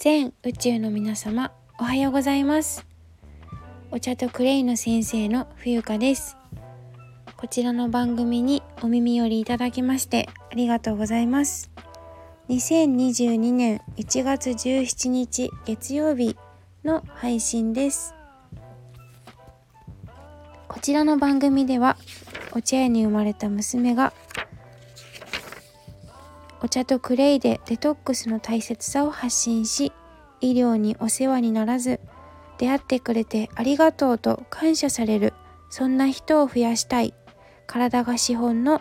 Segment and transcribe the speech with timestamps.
[0.00, 2.86] 全宇宙の皆様おはようございます。
[3.90, 6.36] お茶とクレイの先生の冬香です。
[7.36, 11.72] こちらの番組にお耳寄りいただきましてありがとうございます。
[12.48, 16.36] 2022年1月17日月曜日
[16.84, 18.14] の配信です。
[20.68, 21.96] こちらの番組では
[22.52, 24.12] お茶屋に生まれた娘が
[26.60, 29.92] お茶とクレイでデトックスの大切さを発信し
[30.40, 32.00] 医療にお世話にならず
[32.58, 35.34] 出会ってくれてありがとうと感謝される
[35.70, 37.14] そんな人を増やしたい
[37.66, 38.80] 体が資本の、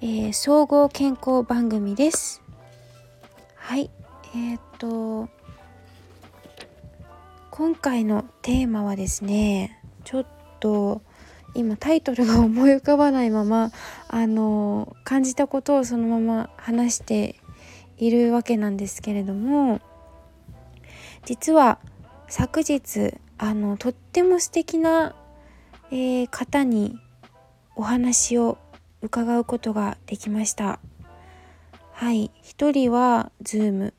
[0.00, 2.42] えー、総合健康番組です。
[3.56, 3.90] はい
[4.34, 5.28] えー、っと
[7.50, 10.26] 今回のテーマはですねちょっ
[10.60, 11.00] と
[11.54, 13.70] 今タイトルが思い浮かばないまま
[14.08, 17.36] あの感じたことをそのまま話して
[17.96, 19.80] いるわけなんですけれども
[21.24, 21.78] 実は
[22.28, 25.14] 昨日あのとっても素敵な、
[25.90, 26.98] えー、方に
[27.76, 28.58] お話を
[29.02, 30.80] 伺うことができました。
[31.92, 33.92] はい一人は Zoom、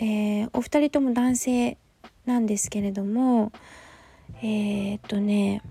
[0.00, 1.78] えー、お二人とも男性
[2.26, 3.52] なんですけれども
[4.42, 5.62] えー、っとね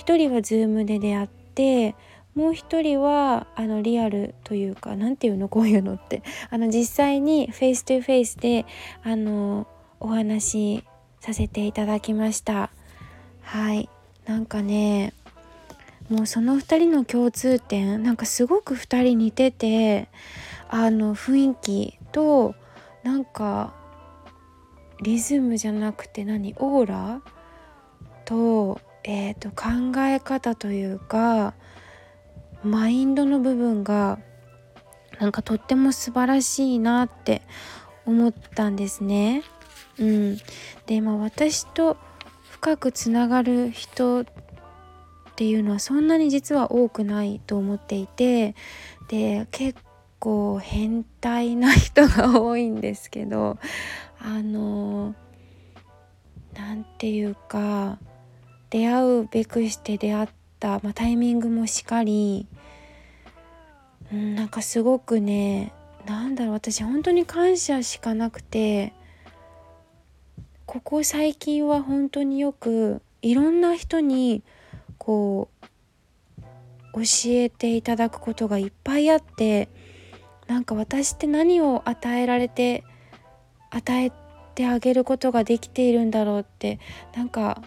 [0.00, 1.94] 1人は Zoom で出会って
[2.34, 6.22] もう1人はあのリアルというか何て言うのこういうのって。
[6.50, 8.64] あの実際にフェイス2フェイスで
[9.02, 9.66] あの
[9.98, 10.84] お話し
[11.20, 12.70] させていただきました。
[13.42, 13.88] はい。
[14.26, 15.12] なんかね
[16.08, 20.08] もうその2人の共通点なんかすごく2人似てて
[20.68, 22.54] あの雰囲気と
[23.02, 23.74] なんか
[25.02, 27.22] リズムじゃなくて何オーラ
[28.24, 31.54] とえーと、考え方というか
[32.62, 34.18] マインドの部分が
[35.18, 37.42] なんかとっても素晴らしいなって
[38.06, 39.42] 思ったんですね。
[39.98, 40.38] うん、
[40.86, 41.96] でまあ私と
[42.50, 44.24] 深くつながる人っ
[45.36, 48.54] ていうのはそんなに実は多くないと思っていて
[49.08, 49.80] で結
[50.18, 53.58] 構変態な人が多いんですけど
[54.20, 55.14] あの
[56.54, 57.98] 何て言うか
[58.70, 62.46] 出会うべくして出会った、まあ、タイミングもしかり、
[64.12, 65.72] うん、なんかすごくね
[66.06, 68.92] なんだろう私本当に感謝しかなくて
[70.66, 74.42] ここ最近は本当によくいろんな人に
[74.98, 75.64] こう
[76.94, 79.68] 教えていただくことがいっぱいあって
[80.46, 82.84] なんか私って何を与えられて
[83.70, 84.12] 与え
[84.54, 86.78] てあげることができているんだろうって
[87.14, 87.62] なんか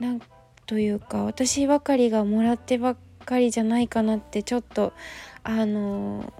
[0.00, 0.20] なん
[0.66, 4.92] というか私ばかりがもらってばっかりじゃないかなってちょっと
[5.42, 6.32] あの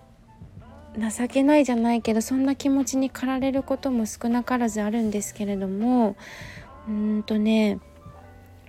[0.96, 6.16] 情けないじゃないけどそんな気持ちに駆られることも少なからずあるんですけれども
[6.88, 7.78] うんとね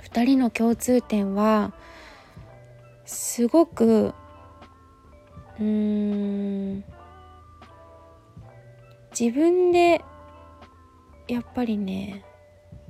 [0.04, 1.74] 2人の共通点は
[3.06, 4.14] すごく
[5.60, 6.84] うーん
[9.20, 10.04] 自分で
[11.28, 12.24] やっぱりね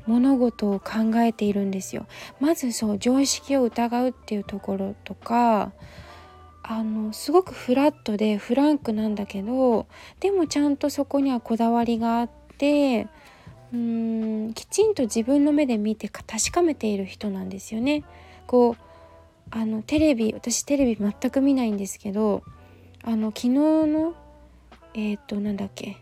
[0.10, 2.08] 物事を考えているんですよ。
[2.40, 5.72] まずそう常識を疑うっていうところとか
[6.64, 9.86] あのすごくフラットでフランクなんだけど
[10.20, 13.08] でもちゃんとそこにはこだわりがあって
[13.72, 18.04] うーんきちんと自分の目で見て確かめている人なんですよね。
[18.48, 18.78] こう
[19.52, 22.42] あのテレビ私テレビ全く見ないんですけど
[23.04, 24.16] あの昨日の
[24.96, 25.98] えっ、ー、となんだっけ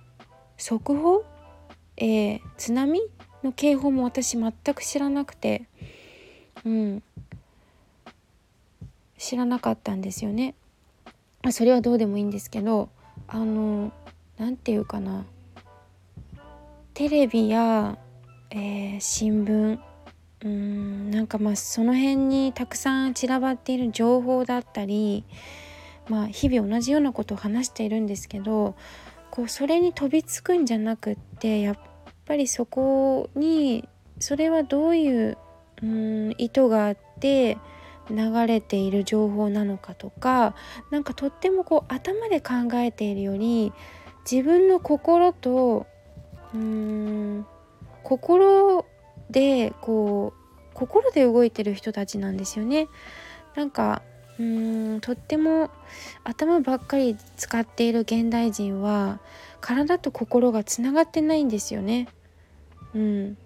[0.57, 1.23] 速報？
[1.97, 3.01] えー、津波？
[3.43, 5.63] の警報も私全く知らなくて
[6.65, 7.03] うん
[9.17, 10.53] 知らなかったんですよね。
[11.51, 12.89] それはどうでもいいんですけど
[13.27, 13.91] あの
[14.37, 15.25] 何て言うかな
[16.93, 17.97] テレビや、
[18.51, 19.79] えー、新聞
[20.43, 25.23] うんなんかまあその辺にたくさん散らばっている情報だったり
[26.09, 28.75] まあ日々同じようなことを話しているんですけど
[29.31, 31.77] こうそれに飛びつくんじゃなくってやっ
[32.27, 33.87] ぱりそこに
[34.19, 35.37] それはどういう
[35.81, 37.57] うん意図があって
[38.09, 40.55] 流れている情報なのかとか
[40.91, 43.73] なんかとってもこう頭で考えているより
[44.29, 45.85] 自分の心と
[46.53, 47.45] うーん
[48.03, 48.85] 心
[49.29, 52.87] でこう心で動いてる人たちなんですよね。
[53.55, 54.03] なんか
[54.39, 55.69] うーんとっても
[56.23, 59.19] 頭ばっかり使っている現代人は
[59.59, 62.07] 体と心がつながってないんですよね。
[62.97, 63.37] うん、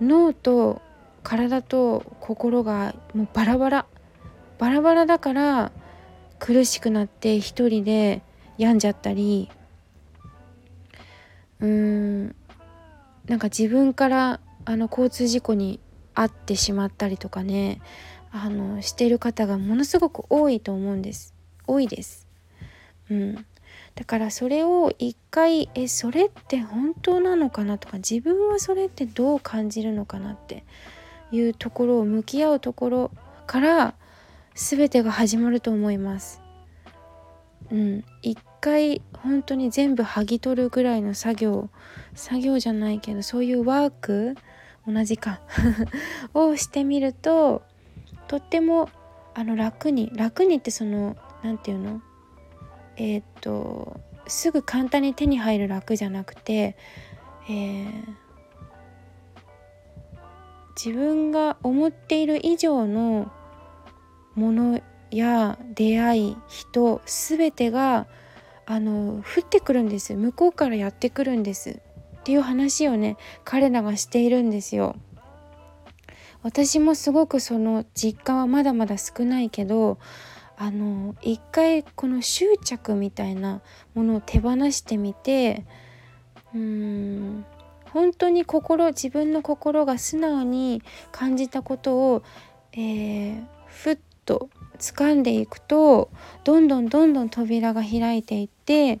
[0.00, 0.80] 脳と
[1.22, 3.86] 体と心がもうバラバラ。
[4.58, 5.72] バラバラだから
[6.38, 8.22] 苦しくなって一人で
[8.56, 9.50] 病んじゃったり。
[11.60, 12.34] うーん。
[13.26, 15.78] なんか自分からあの交通事故に
[16.14, 17.80] 遭ってしまったりとかね。
[18.32, 21.34] あのしてる方がものすごく多いと思うんです。
[21.66, 22.26] 多いです。
[23.10, 23.46] うん、
[23.94, 27.78] だからそれを一回えそれって本当なのかな？
[27.78, 30.32] とか自分はそれってどう感じるのかな？
[30.32, 30.64] って
[31.32, 33.10] いうところを向き合うところ
[33.46, 33.94] から
[34.54, 36.40] 全てが始まると思います。
[37.70, 41.70] うん、一回本当に全部剥ぎ取るぐらいの作業
[42.14, 44.34] 作業じゃないけどそういうワーク
[44.86, 45.40] 同じか
[46.34, 47.62] をしてみると
[48.26, 48.88] とっても
[49.34, 52.02] あの楽に楽にってその何て言うの？
[52.96, 56.76] えー、っとすぐ簡単に手に入る楽じゃなくて、
[57.48, 57.90] えー、
[60.76, 63.30] 自分が思っている以上の
[64.34, 68.06] ものや出会い人全てが
[68.66, 71.70] あの降ってくるんです向こうからやってくるんです
[72.20, 74.96] っていう話をね彼らがしているんですよ。
[76.42, 79.98] 私もすごくその実感はまだまだ少ないけど
[80.62, 83.62] あの一回この執着みたいな
[83.94, 85.64] ものを手放してみて
[86.54, 87.46] うーん
[87.86, 92.22] 本当に心自分の心が素直に感じたことを、
[92.74, 96.10] えー、ふっと掴んでいくと
[96.44, 99.00] どんどんどんどん扉が開いていって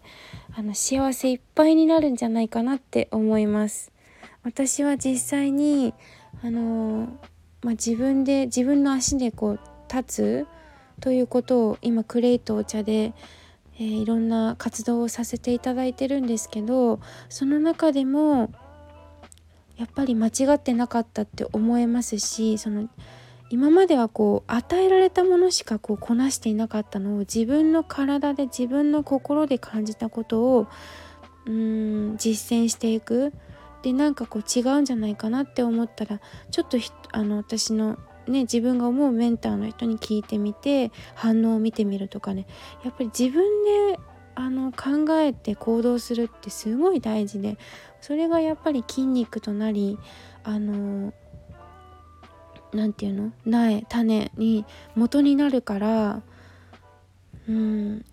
[0.56, 3.92] あの幸せいっぱいになるんじゃないかなって思います。
[4.42, 5.92] 私は実際に
[6.42, 7.06] あの
[7.62, 9.60] まあ、自分で自分の足でこう
[9.92, 10.46] 立つ
[11.00, 13.14] ということを今クレイとお茶で、
[13.76, 18.52] えー、いろんな活動をさせていただいてるんですけどその中でも
[19.76, 22.88] やっぱり間違ってなかったって思えますしその
[23.48, 30.66] 今まではこう与えられたものしかこうこなしていなかったのを自分の体で自分の心で感じたことを
[31.46, 33.32] うーん実践していく。
[33.82, 36.20] でなんかこう違うんじゃないかなって思ったら
[36.50, 36.76] ちょっと
[37.12, 37.96] あの私の
[38.30, 42.46] ね、自分が思うメンターの人に聞いてみて反応を見てみるとかね。
[42.84, 43.42] やっぱり自分
[43.92, 43.98] で
[44.36, 47.58] あの考えて行動するってすごい大事で
[48.00, 49.98] それがやっぱり筋肉となり
[50.44, 51.12] あの
[52.72, 53.32] 何て言うの？
[53.44, 56.22] 苗種に元になるから
[57.48, 58.04] うん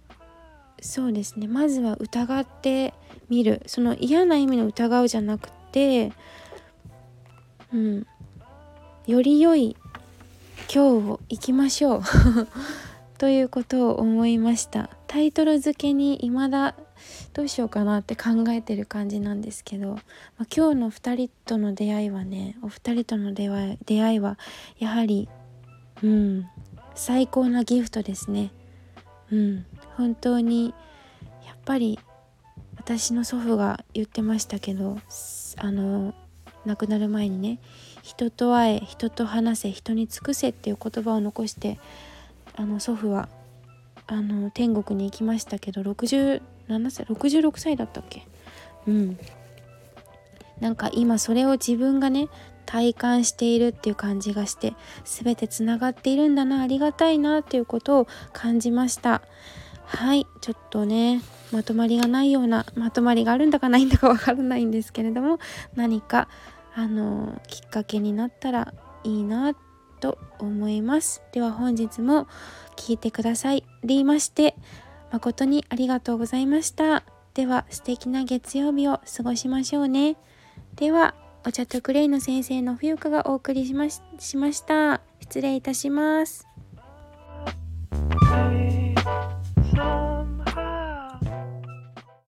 [0.82, 1.48] そうですね。
[1.48, 2.94] まずは疑って
[3.30, 3.62] みる。
[3.66, 6.12] その嫌な意味の疑うじゃなくて
[7.74, 8.08] うん
[9.06, 9.78] より良い
[10.78, 12.02] 今日を生きましょう。
[13.18, 14.92] ということを思いました。
[15.08, 16.76] タイトル付けに未だ
[17.34, 24.38] どうしようかなって考えてる感じなんですけど、まあ、今日の2人との出会いはねお二人との出会い出会いは
[24.78, 25.28] やはり
[26.04, 26.46] うん
[26.94, 28.52] 最高なギフトですね。
[29.32, 29.66] うん
[29.96, 30.76] 本当に
[31.48, 31.98] やっぱり
[32.76, 35.00] 私の祖父が言ってましたけど
[35.56, 36.14] あの
[36.68, 37.58] 亡くなる前にね
[38.08, 41.78] 人と会え人と話せ人に尽くせっていう言葉を残して
[42.56, 43.28] あの祖父は
[44.08, 46.42] あの天国に行きましたけど67
[46.90, 48.26] 歳66歳だったっけ？
[48.88, 49.20] うん。
[50.62, 52.30] なんか今それを自分がね
[52.66, 59.22] 体感しているっていう感じがして全てつながっているんだなありがたいなっていうことを感じました。
[59.84, 65.40] はいちょっとねまとまりがないようなまとまりがあるんだかないんだかわからないんですけれども
[65.76, 66.28] 何か
[66.78, 68.72] あのきっかけになったら
[69.04, 69.56] いいな
[70.00, 71.24] と思います。
[71.32, 72.28] では本日も
[72.76, 73.64] 聴いてください。
[73.84, 74.56] でいまして
[75.12, 77.04] 誠にありがとうございました。
[77.34, 80.18] では素敵な月曜日を過ごしましょうね。
[80.76, 81.16] では
[81.48, 85.02] お茶とクレイの先生の冬香がお送りしましました。
[85.20, 86.48] 失礼いたします。